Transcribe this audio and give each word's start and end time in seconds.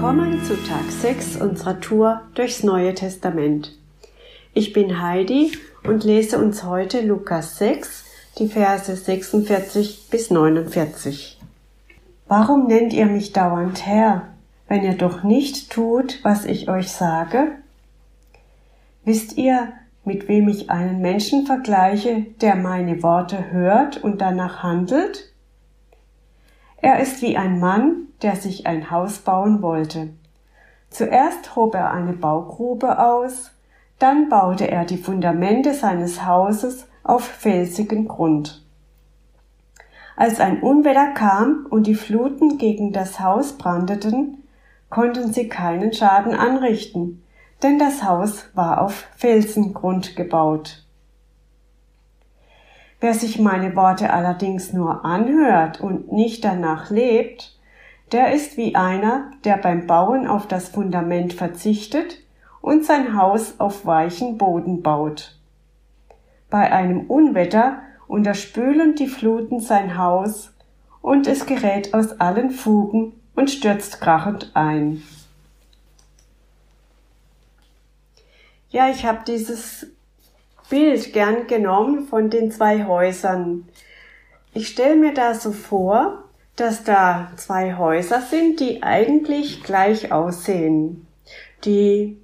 Willkommen 0.00 0.44
zu 0.44 0.54
Tag 0.62 0.88
6 0.88 1.40
unserer 1.40 1.80
Tour 1.80 2.20
durchs 2.36 2.62
Neue 2.62 2.94
Testament. 2.94 3.76
Ich 4.54 4.72
bin 4.72 5.02
Heidi 5.02 5.50
und 5.82 6.04
lese 6.04 6.38
uns 6.38 6.62
heute 6.62 7.00
Lukas 7.00 7.58
6, 7.58 8.04
die 8.38 8.46
Verse 8.46 8.94
46 8.94 10.06
bis 10.08 10.30
49. 10.30 11.40
Warum 12.28 12.68
nennt 12.68 12.92
ihr 12.92 13.06
mich 13.06 13.32
dauernd 13.32 13.84
Herr, 13.84 14.28
wenn 14.68 14.84
ihr 14.84 14.94
doch 14.94 15.24
nicht 15.24 15.72
tut, 15.72 16.20
was 16.22 16.44
ich 16.44 16.68
euch 16.68 16.92
sage? 16.92 17.56
Wisst 19.04 19.36
ihr, 19.36 19.72
mit 20.04 20.28
wem 20.28 20.46
ich 20.46 20.70
einen 20.70 21.00
Menschen 21.00 21.44
vergleiche, 21.44 22.24
der 22.40 22.54
meine 22.54 23.02
Worte 23.02 23.50
hört 23.50 23.96
und 24.04 24.20
danach 24.20 24.62
handelt? 24.62 25.32
Er 26.80 27.00
ist 27.00 27.22
wie 27.22 27.36
ein 27.36 27.58
Mann, 27.58 28.08
der 28.22 28.36
sich 28.36 28.66
ein 28.66 28.90
Haus 28.90 29.18
bauen 29.18 29.62
wollte. 29.62 30.10
Zuerst 30.90 31.56
hob 31.56 31.74
er 31.74 31.90
eine 31.90 32.12
Baugrube 32.12 32.98
aus, 32.98 33.50
dann 33.98 34.28
baute 34.28 34.70
er 34.70 34.84
die 34.84 34.96
Fundamente 34.96 35.74
seines 35.74 36.24
Hauses 36.24 36.86
auf 37.02 37.24
felsigen 37.24 38.06
Grund. 38.06 38.64
Als 40.16 40.40
ein 40.40 40.62
Unwetter 40.62 41.12
kam 41.14 41.66
und 41.68 41.86
die 41.86 41.94
Fluten 41.94 42.58
gegen 42.58 42.92
das 42.92 43.20
Haus 43.20 43.52
brandeten, 43.52 44.44
konnten 44.90 45.32
sie 45.32 45.48
keinen 45.48 45.92
Schaden 45.92 46.34
anrichten, 46.34 47.22
denn 47.62 47.78
das 47.78 48.02
Haus 48.02 48.48
war 48.54 48.80
auf 48.82 49.06
Felsengrund 49.16 50.16
gebaut. 50.16 50.84
Wer 53.00 53.14
sich 53.14 53.38
meine 53.38 53.76
Worte 53.76 54.12
allerdings 54.12 54.72
nur 54.72 55.04
anhört 55.04 55.80
und 55.80 56.12
nicht 56.12 56.44
danach 56.44 56.90
lebt, 56.90 57.56
der 58.10 58.32
ist 58.32 58.56
wie 58.56 58.74
einer, 58.74 59.30
der 59.44 59.56
beim 59.56 59.86
Bauen 59.86 60.26
auf 60.26 60.46
das 60.46 60.68
Fundament 60.68 61.32
verzichtet 61.32 62.18
und 62.60 62.84
sein 62.84 63.16
Haus 63.16 63.60
auf 63.60 63.86
weichen 63.86 64.36
Boden 64.38 64.82
baut. 64.82 65.38
Bei 66.50 66.72
einem 66.72 67.06
Unwetter 67.06 67.82
unterspülen 68.08 68.94
die 68.94 69.06
Fluten 69.06 69.60
sein 69.60 69.98
Haus 69.98 70.54
und 71.02 71.26
es 71.26 71.46
gerät 71.46 71.94
aus 71.94 72.20
allen 72.20 72.50
Fugen 72.50 73.12
und 73.36 73.50
stürzt 73.50 74.00
krachend 74.00 74.50
ein. 74.54 75.02
Ja, 78.70 78.90
ich 78.90 79.06
habe 79.06 79.20
dieses 79.26 79.86
Bild 80.68 81.12
gern 81.12 81.46
genommen 81.46 82.06
von 82.06 82.30
den 82.30 82.50
zwei 82.50 82.84
Häusern. 82.84 83.68
Ich 84.52 84.68
stelle 84.68 84.96
mir 84.96 85.14
da 85.14 85.34
so 85.34 85.52
vor, 85.52 86.24
dass 86.56 86.84
da 86.84 87.30
zwei 87.36 87.76
Häuser 87.76 88.20
sind, 88.20 88.60
die 88.60 88.82
eigentlich 88.82 89.62
gleich 89.62 90.12
aussehen. 90.12 91.06
Die, 91.64 92.18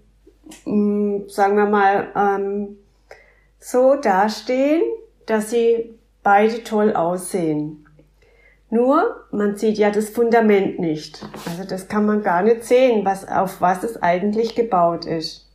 mh, 0.65 0.75
mm, 0.75 1.29
sagen 1.29 1.57
wir 1.57 1.67
mal, 1.67 2.09
ähm, 2.17 2.77
so 3.61 3.95
dastehen, 3.95 4.83
dass 5.27 5.51
sie 5.51 5.95
beide 6.23 6.65
toll 6.65 6.95
aussehen. 6.95 7.87
Nur, 8.71 9.25
man 9.31 9.57
sieht 9.57 9.79
ja 9.79 9.91
das 9.91 10.11
Fundament 10.11 10.81
nicht. 10.81 11.25
Also 11.49 11.65
das 11.65 11.87
kann 11.87 12.07
man 12.07 12.23
gar 12.23 12.43
nicht 12.43 12.65
sehen, 12.65 13.05
was, 13.05 13.27
auf 13.27 13.61
was 13.61 13.85
es 13.85 14.03
eigentlich 14.03 14.57
gebaut 14.57 15.05
ist. 15.05 15.49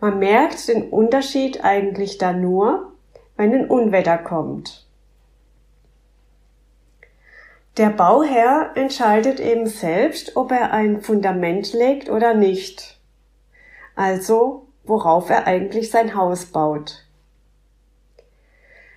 Man 0.00 0.18
merkt 0.18 0.66
den 0.68 0.88
Unterschied 0.88 1.62
eigentlich 1.62 2.16
dann 2.16 2.40
nur, 2.40 2.92
wenn 3.36 3.54
ein 3.54 3.68
Unwetter 3.68 4.16
kommt. 4.16 4.86
Der 7.76 7.90
Bauherr 7.90 8.72
entscheidet 8.74 9.40
eben 9.40 9.66
selbst, 9.66 10.36
ob 10.36 10.52
er 10.52 10.72
ein 10.72 11.02
Fundament 11.02 11.72
legt 11.74 12.08
oder 12.08 12.34
nicht. 12.34 12.98
Also, 13.94 14.66
worauf 14.84 15.28
er 15.28 15.46
eigentlich 15.46 15.90
sein 15.90 16.14
Haus 16.14 16.46
baut. 16.46 17.04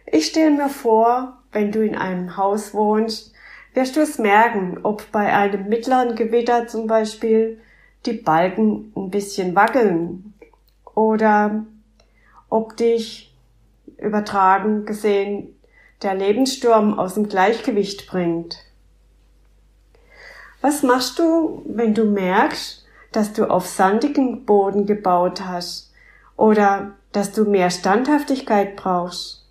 Ich 0.06 0.28
stelle 0.28 0.52
mir 0.52 0.70
vor, 0.70 1.38
wenn 1.52 1.72
du 1.72 1.86
in 1.86 1.96
einem 1.96 2.38
Haus 2.38 2.74
wohnst, 2.74 3.34
wirst 3.74 3.96
du 3.96 4.02
es 4.02 4.20
merken, 4.20 4.80
ob 4.84 5.12
bei 5.12 5.34
einem 5.34 5.68
mittleren 5.68 6.16
Gewitter 6.16 6.68
zum 6.68 6.88
Beispiel 6.88 7.60
die 8.06 8.14
Balken 8.14 8.94
ein 8.96 9.10
bisschen 9.10 9.56
wackeln 9.56 10.34
oder 10.96 11.66
ob 12.50 12.78
dich 12.78 13.34
übertragen 13.98 14.86
gesehen 14.86 15.56
der 16.02 16.16
Lebenssturm 16.16 17.00
aus 17.00 17.14
dem 17.16 17.30
Gleichgewicht 17.30 18.08
bringt. 18.08 18.58
Was 20.62 20.84
machst 20.84 21.20
du, 21.20 21.64
wenn 21.66 21.94
du 21.94 22.06
merkst, 22.06 22.86
dass 23.12 23.34
du 23.34 23.50
auf 23.50 23.68
sandigen 23.68 24.46
Boden 24.46 24.86
gebaut 24.86 25.42
hast 25.46 25.92
oder 26.36 26.92
dass 27.12 27.32
du 27.32 27.46
mehr 27.46 27.70
Standhaftigkeit 27.70 28.76
brauchst? 28.76 29.46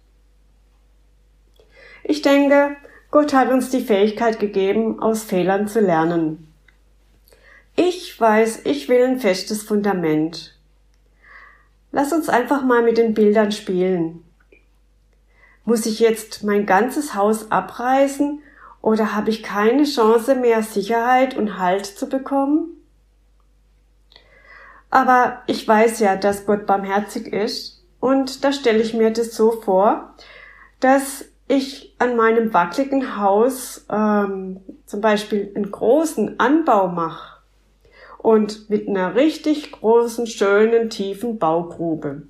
Ich 2.04 2.22
denke, 2.22 2.76
Gott 3.10 3.32
hat 3.34 3.50
uns 3.50 3.70
die 3.70 3.82
Fähigkeit 3.82 4.40
gegeben, 4.40 5.00
aus 5.00 5.22
Fehlern 5.22 5.68
zu 5.68 5.80
lernen. 5.80 6.48
Ich 7.76 8.18
weiß, 8.20 8.62
ich 8.64 8.88
will 8.88 9.04
ein 9.04 9.20
festes 9.20 9.62
Fundament. 9.62 10.51
Lass 11.92 12.12
uns 12.12 12.30
einfach 12.30 12.64
mal 12.64 12.82
mit 12.82 12.96
den 12.96 13.12
Bildern 13.12 13.52
spielen. 13.52 14.24
Muss 15.64 15.84
ich 15.84 16.00
jetzt 16.00 16.42
mein 16.42 16.64
ganzes 16.64 17.14
Haus 17.14 17.50
abreißen 17.50 18.42
oder 18.80 19.14
habe 19.14 19.28
ich 19.30 19.42
keine 19.42 19.84
Chance 19.84 20.34
mehr, 20.34 20.62
Sicherheit 20.62 21.36
und 21.36 21.58
Halt 21.58 21.84
zu 21.86 22.08
bekommen? 22.08 22.70
Aber 24.90 25.42
ich 25.46 25.68
weiß 25.68 26.00
ja, 26.00 26.16
dass 26.16 26.46
Gott 26.46 26.66
barmherzig 26.66 27.32
ist 27.32 27.84
und 28.00 28.42
da 28.42 28.52
stelle 28.52 28.82
ich 28.82 28.94
mir 28.94 29.10
das 29.10 29.36
so 29.36 29.52
vor, 29.52 30.14
dass 30.80 31.26
ich 31.46 31.94
an 31.98 32.16
meinem 32.16 32.52
wackeligen 32.54 33.18
Haus 33.18 33.86
ähm, 33.90 34.60
zum 34.86 35.00
Beispiel 35.02 35.52
einen 35.54 35.70
großen 35.70 36.40
Anbau 36.40 36.88
mache 36.88 37.41
und 38.22 38.70
mit 38.70 38.88
einer 38.88 39.14
richtig 39.16 39.72
großen, 39.72 40.26
schönen, 40.26 40.90
tiefen 40.90 41.38
Baugrube. 41.38 42.22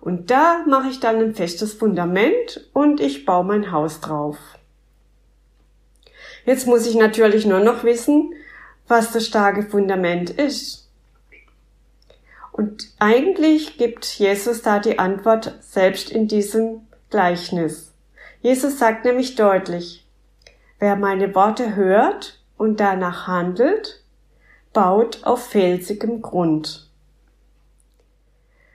Und 0.00 0.30
da 0.30 0.64
mache 0.66 0.88
ich 0.90 1.00
dann 1.00 1.16
ein 1.16 1.34
festes 1.34 1.72
Fundament 1.72 2.68
und 2.72 3.00
ich 3.00 3.24
baue 3.24 3.44
mein 3.44 3.72
Haus 3.72 4.00
drauf. 4.00 4.36
Jetzt 6.44 6.66
muss 6.66 6.86
ich 6.86 6.94
natürlich 6.94 7.46
nur 7.46 7.60
noch 7.60 7.84
wissen, 7.84 8.32
was 8.86 9.12
das 9.12 9.26
starke 9.26 9.62
Fundament 9.62 10.30
ist. 10.30 10.88
Und 12.52 12.88
eigentlich 12.98 13.76
gibt 13.78 14.04
Jesus 14.04 14.62
da 14.62 14.78
die 14.78 14.98
Antwort 14.98 15.54
selbst 15.60 16.10
in 16.10 16.26
diesem 16.26 16.86
Gleichnis. 17.10 17.92
Jesus 18.40 18.78
sagt 18.78 19.04
nämlich 19.04 19.34
deutlich, 19.34 20.06
wer 20.78 20.96
meine 20.96 21.34
Worte 21.34 21.76
hört 21.76 22.40
und 22.56 22.80
danach 22.80 23.26
handelt, 23.26 24.02
baut 24.78 25.24
auf 25.24 25.48
felsigem 25.48 26.22
Grund. 26.22 26.88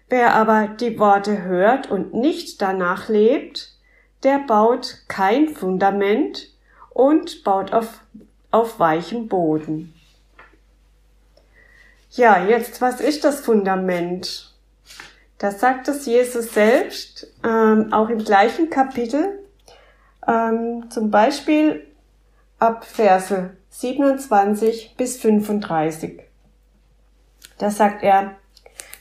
Wer 0.09 0.35
aber 0.35 0.67
die 0.67 0.99
Worte 0.99 1.43
hört 1.43 1.89
und 1.89 2.13
nicht 2.13 2.61
danach 2.61 3.07
lebt, 3.07 3.71
der 4.23 4.39
baut 4.39 4.97
kein 5.07 5.47
Fundament 5.47 6.49
und 6.89 7.45
baut 7.45 7.71
auf, 7.71 8.01
auf 8.51 8.79
weichem 8.79 9.29
Boden. 9.29 9.93
Ja, 12.11 12.45
jetzt, 12.47 12.81
was 12.81 12.99
ist 12.99 13.23
das 13.23 13.39
Fundament? 13.39 14.53
Das 15.37 15.61
sagt 15.61 15.87
es 15.87 16.05
Jesus 16.05 16.53
selbst, 16.53 17.33
ähm, 17.45 17.93
auch 17.93 18.09
im 18.09 18.25
gleichen 18.25 18.69
Kapitel, 18.69 19.39
ähm, 20.27 20.89
zum 20.89 21.11
Beispiel 21.11 21.87
ab 22.59 22.83
Verse 22.83 23.55
27 23.75 24.93
bis 24.97 25.17
35. 25.19 26.21
Da 27.57 27.71
sagt 27.71 28.03
er, 28.03 28.35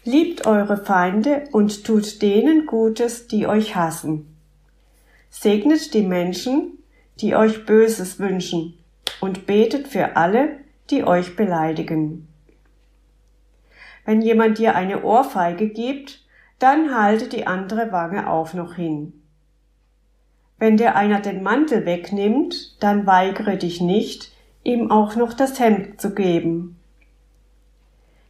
Liebt 0.03 0.47
eure 0.47 0.79
Feinde 0.79 1.45
und 1.53 1.85
tut 1.85 2.23
denen 2.23 2.65
Gutes, 2.65 3.29
die 3.29 3.47
euch 3.47 3.77
hassen. 3.77 4.35
Segnet 5.29 5.93
die 5.93 6.03
Menschen, 6.03 6.79
die 7.21 7.37
euch 7.37 7.67
Böses 7.67 8.19
wünschen, 8.19 8.79
und 9.21 9.45
betet 9.45 9.89
für 9.89 10.17
alle, 10.17 10.57
die 10.89 11.05
euch 11.05 11.37
beleidigen. 11.37 12.27
Wenn 14.07 14.23
jemand 14.23 14.57
dir 14.57 14.75
eine 14.75 15.05
Ohrfeige 15.05 15.69
gibt, 15.69 16.25
dann 16.59 16.99
halte 16.99 17.29
die 17.29 17.47
andere 17.47 17.93
Wange 17.93 18.29
auch 18.29 18.55
noch 18.55 18.77
hin. 18.77 19.23
Wenn 20.59 20.79
dir 20.79 20.97
einer 20.97 21.21
den 21.21 21.43
Mantel 21.43 21.85
wegnimmt, 21.85 22.83
dann 22.83 23.07
weigere 23.07 23.59
dich 23.59 23.83
nicht, 23.83 24.32
ihm 24.65 24.91
auch 24.91 25.17
noch 25.17 25.33
das 25.33 25.59
Hemd 25.59 26.01
zu 26.01 26.15
geben. 26.15 26.79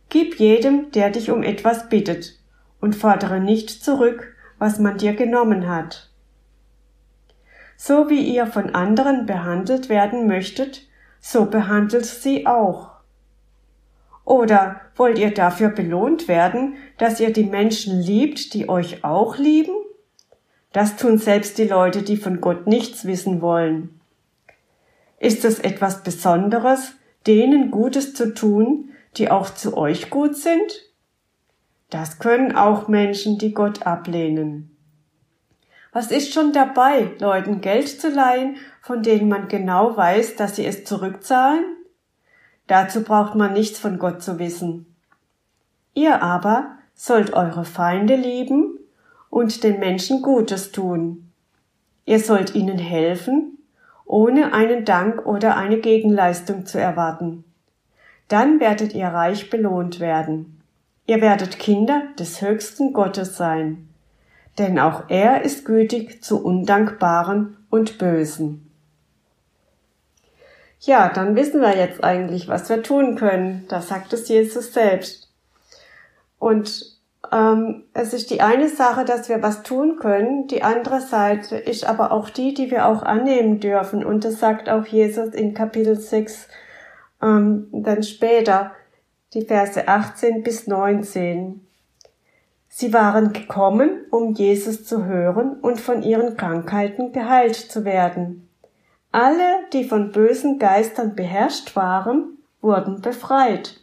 Gib 0.08 0.38
jedem, 0.38 0.90
der 0.92 1.10
dich 1.10 1.30
um 1.30 1.42
etwas 1.42 1.88
bittet, 1.88 2.38
und 2.80 2.96
fordere 2.96 3.40
nicht 3.40 3.84
zurück, 3.84 4.34
was 4.58 4.78
man 4.78 4.98
dir 4.98 5.14
genommen 5.14 5.68
hat. 5.68 6.10
So 7.76 8.10
wie 8.10 8.20
ihr 8.20 8.46
von 8.46 8.74
anderen 8.74 9.26
behandelt 9.26 9.88
werden 9.88 10.26
möchtet, 10.26 10.86
so 11.20 11.46
behandelt 11.46 12.06
sie 12.06 12.46
auch. 12.46 12.90
Oder 14.24 14.80
wollt 14.96 15.18
ihr 15.18 15.32
dafür 15.32 15.68
belohnt 15.68 16.28
werden, 16.28 16.74
dass 16.98 17.20
ihr 17.20 17.32
die 17.32 17.44
Menschen 17.44 18.00
liebt, 18.00 18.54
die 18.54 18.68
euch 18.68 19.04
auch 19.04 19.36
lieben? 19.36 19.74
Das 20.72 20.96
tun 20.96 21.18
selbst 21.18 21.58
die 21.58 21.66
Leute, 21.66 22.02
die 22.02 22.16
von 22.16 22.40
Gott 22.40 22.66
nichts 22.66 23.04
wissen 23.04 23.40
wollen. 23.40 24.00
Ist 25.22 25.44
es 25.44 25.60
etwas 25.60 26.02
Besonderes, 26.02 26.94
denen 27.28 27.70
Gutes 27.70 28.12
zu 28.12 28.34
tun, 28.34 28.90
die 29.16 29.30
auch 29.30 29.50
zu 29.50 29.76
euch 29.76 30.10
gut 30.10 30.36
sind? 30.36 30.90
Das 31.90 32.18
können 32.18 32.56
auch 32.56 32.88
Menschen, 32.88 33.38
die 33.38 33.54
Gott 33.54 33.86
ablehnen. 33.86 34.76
Was 35.92 36.10
ist 36.10 36.34
schon 36.34 36.52
dabei, 36.52 37.12
Leuten 37.20 37.60
Geld 37.60 37.88
zu 37.88 38.08
leihen, 38.08 38.56
von 38.80 39.04
denen 39.04 39.28
man 39.28 39.46
genau 39.46 39.96
weiß, 39.96 40.34
dass 40.34 40.56
sie 40.56 40.66
es 40.66 40.82
zurückzahlen? 40.82 41.66
Dazu 42.66 43.04
braucht 43.04 43.36
man 43.36 43.52
nichts 43.52 43.78
von 43.78 44.00
Gott 44.00 44.24
zu 44.24 44.40
wissen. 44.40 44.92
Ihr 45.94 46.20
aber 46.20 46.78
sollt 46.94 47.32
eure 47.32 47.64
Feinde 47.64 48.16
lieben 48.16 48.76
und 49.30 49.62
den 49.62 49.78
Menschen 49.78 50.20
Gutes 50.20 50.72
tun. 50.72 51.30
Ihr 52.06 52.18
sollt 52.18 52.56
ihnen 52.56 52.78
helfen, 52.78 53.51
ohne 54.12 54.52
einen 54.52 54.84
Dank 54.84 55.24
oder 55.24 55.56
eine 55.56 55.78
Gegenleistung 55.78 56.66
zu 56.66 56.78
erwarten. 56.78 57.44
Dann 58.28 58.60
werdet 58.60 58.92
ihr 58.94 59.06
reich 59.06 59.48
belohnt 59.48 60.00
werden. 60.00 60.60
Ihr 61.06 61.22
werdet 61.22 61.58
Kinder 61.58 62.02
des 62.18 62.42
höchsten 62.42 62.92
Gottes 62.92 63.38
sein, 63.38 63.88
denn 64.58 64.78
auch 64.78 65.04
er 65.08 65.42
ist 65.42 65.64
gütig 65.64 66.22
zu 66.22 66.44
Undankbaren 66.44 67.56
und 67.70 67.96
Bösen. 67.96 68.70
Ja, 70.80 71.08
dann 71.08 71.34
wissen 71.34 71.62
wir 71.62 71.74
jetzt 71.74 72.04
eigentlich, 72.04 72.48
was 72.48 72.68
wir 72.68 72.82
tun 72.82 73.16
können. 73.16 73.64
Da 73.68 73.80
sagt 73.80 74.12
es 74.12 74.28
Jesus 74.28 74.74
selbst. 74.74 75.30
Und 76.38 76.91
ähm, 77.32 77.84
es 77.94 78.12
ist 78.12 78.30
die 78.30 78.42
eine 78.42 78.68
Sache, 78.68 79.04
dass 79.04 79.28
wir 79.28 79.42
was 79.42 79.62
tun 79.62 79.96
können. 79.98 80.46
Die 80.48 80.62
andere 80.62 81.00
Seite 81.00 81.56
ist 81.56 81.88
aber 81.88 82.12
auch 82.12 82.28
die, 82.28 82.52
die 82.52 82.70
wir 82.70 82.86
auch 82.86 83.02
annehmen 83.02 83.58
dürfen. 83.58 84.04
Und 84.04 84.24
das 84.24 84.38
sagt 84.38 84.68
auch 84.68 84.84
Jesus 84.84 85.34
in 85.34 85.54
Kapitel 85.54 85.96
6 85.96 86.48
ähm, 87.22 87.68
dann 87.72 88.02
später, 88.02 88.72
die 89.32 89.46
Verse 89.46 89.88
18 89.88 90.42
bis 90.42 90.66
19. 90.66 91.66
Sie 92.68 92.92
waren 92.92 93.32
gekommen, 93.32 94.04
um 94.10 94.34
Jesus 94.34 94.84
zu 94.84 95.04
hören 95.04 95.56
und 95.60 95.80
von 95.80 96.02
ihren 96.02 96.36
Krankheiten 96.36 97.12
geheilt 97.12 97.54
zu 97.56 97.84
werden. 97.84 98.48
Alle, 99.10 99.60
die 99.72 99.84
von 99.84 100.12
bösen 100.12 100.58
Geistern 100.58 101.14
beherrscht 101.14 101.76
waren, 101.76 102.38
wurden 102.60 103.00
befreit. 103.00 103.81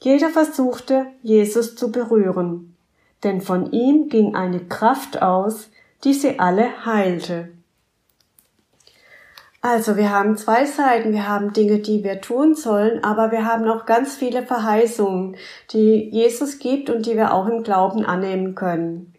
Jeder 0.00 0.30
versuchte, 0.30 1.06
Jesus 1.22 1.74
zu 1.74 1.90
berühren, 1.90 2.76
denn 3.24 3.40
von 3.40 3.72
ihm 3.72 4.08
ging 4.08 4.34
eine 4.34 4.60
Kraft 4.60 5.22
aus, 5.22 5.70
die 6.04 6.14
sie 6.14 6.38
alle 6.38 6.86
heilte. 6.86 7.48
Also 9.60 9.96
wir 9.96 10.10
haben 10.10 10.36
zwei 10.36 10.64
Seiten. 10.66 11.12
Wir 11.12 11.28
haben 11.28 11.52
Dinge, 11.52 11.80
die 11.80 12.04
wir 12.04 12.20
tun 12.20 12.54
sollen, 12.54 13.02
aber 13.02 13.32
wir 13.32 13.44
haben 13.44 13.68
auch 13.68 13.86
ganz 13.86 14.14
viele 14.14 14.44
Verheißungen, 14.44 15.36
die 15.72 16.08
Jesus 16.10 16.60
gibt 16.60 16.90
und 16.90 17.06
die 17.06 17.16
wir 17.16 17.34
auch 17.34 17.48
im 17.48 17.64
Glauben 17.64 18.04
annehmen 18.04 18.54
können. 18.54 19.14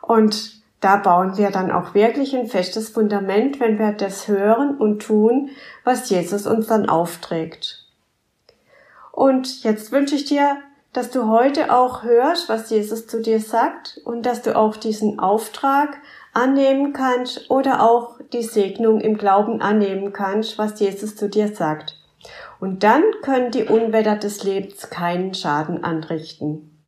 Und 0.00 0.62
da 0.80 0.96
bauen 0.96 1.36
wir 1.36 1.50
dann 1.50 1.70
auch 1.70 1.94
wirklich 1.94 2.36
ein 2.36 2.46
festes 2.46 2.90
Fundament, 2.90 3.60
wenn 3.60 3.78
wir 3.78 3.92
das 3.92 4.28
hören 4.28 4.76
und 4.76 5.02
tun, 5.02 5.50
was 5.84 6.08
Jesus 6.10 6.46
uns 6.46 6.68
dann 6.68 6.88
aufträgt. 6.88 7.81
Und 9.12 9.62
jetzt 9.62 9.92
wünsche 9.92 10.16
ich 10.16 10.24
dir, 10.24 10.56
dass 10.92 11.10
du 11.10 11.28
heute 11.28 11.72
auch 11.72 12.02
hörst, 12.02 12.48
was 12.48 12.68
Jesus 12.70 13.06
zu 13.06 13.20
dir 13.22 13.40
sagt 13.40 14.00
und 14.04 14.26
dass 14.26 14.42
du 14.42 14.56
auch 14.56 14.76
diesen 14.76 15.18
Auftrag 15.20 15.98
annehmen 16.34 16.92
kannst 16.92 17.50
oder 17.50 17.82
auch 17.82 18.18
die 18.32 18.42
Segnung 18.42 19.00
im 19.00 19.16
Glauben 19.16 19.60
annehmen 19.60 20.12
kannst, 20.12 20.58
was 20.58 20.80
Jesus 20.80 21.16
zu 21.16 21.28
dir 21.28 21.54
sagt. 21.54 21.98
Und 22.60 22.82
dann 22.82 23.02
können 23.22 23.50
die 23.50 23.64
Unwetter 23.64 24.16
des 24.16 24.44
Lebens 24.44 24.90
keinen 24.90 25.34
Schaden 25.34 25.82
anrichten. 25.82 26.71